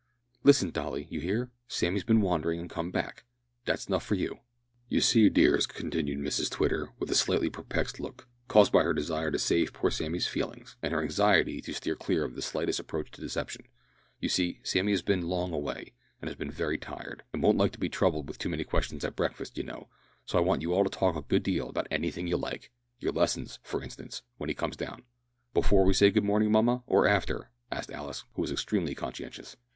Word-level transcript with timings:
"Listen, 0.43 0.71
Dolly, 0.71 1.05
you 1.11 1.19
hear? 1.19 1.51
Sammy's 1.67 2.03
been 2.03 2.21
wandering 2.21 2.59
an' 2.59 2.67
come 2.67 2.89
back. 2.89 3.23
Dat's 3.65 3.87
'nuff 3.87 4.03
for 4.03 4.15
you." 4.15 4.39
"You 4.89 4.99
see, 4.99 5.29
dears," 5.29 5.67
continued 5.67 6.17
Mrs 6.17 6.49
Twitter, 6.49 6.89
with 6.97 7.11
a 7.11 7.13
slightly 7.13 7.51
perplexed 7.51 7.99
look, 7.99 8.27
caused 8.47 8.71
by 8.73 8.81
her 8.81 8.95
desire 8.95 9.29
to 9.29 9.37
save 9.37 9.73
poor 9.73 9.91
Sammy's 9.91 10.25
feelings, 10.25 10.75
and 10.81 10.91
her 10.91 11.03
anxiety 11.03 11.61
to 11.61 11.71
steer 11.71 11.95
clear 11.95 12.23
of 12.25 12.33
the 12.33 12.41
slightest 12.41 12.79
approach 12.79 13.11
to 13.11 13.21
deception, 13.21 13.67
"you 14.19 14.27
see, 14.27 14.59
Sammy 14.63 14.91
has 14.91 15.03
been 15.03 15.27
long 15.29 15.53
away, 15.53 15.93
and 16.19 16.27
has 16.29 16.35
been 16.35 16.49
very 16.49 16.79
tired, 16.79 17.21
and 17.31 17.43
won't 17.43 17.59
like 17.59 17.71
to 17.73 17.79
be 17.79 17.87
troubled 17.87 18.27
with 18.27 18.39
too 18.39 18.49
many 18.49 18.63
questions 18.63 19.05
at 19.05 19.15
breakfast, 19.15 19.55
you 19.55 19.63
know, 19.63 19.87
so 20.25 20.35
I 20.35 20.41
want 20.41 20.63
you 20.63 20.73
all 20.73 20.83
to 20.83 20.89
talk 20.89 21.15
a 21.15 21.21
good 21.21 21.43
deal 21.43 21.69
about 21.69 21.85
anything 21.91 22.25
you 22.25 22.37
like 22.37 22.71
your 22.99 23.11
lessons, 23.13 23.59
for 23.61 23.83
instance, 23.83 24.23
when 24.37 24.49
he 24.49 24.55
comes 24.55 24.75
down." 24.77 25.03
"Before 25.53 25.85
we 25.85 25.93
say 25.93 26.09
good 26.09 26.23
morning, 26.23 26.51
mamma, 26.51 26.81
or 26.87 27.07
after?" 27.07 27.51
asked 27.71 27.91
Alice, 27.91 28.23
who 28.33 28.41
was 28.41 28.51
extremely 28.51 28.95
conscientious. 28.95 29.55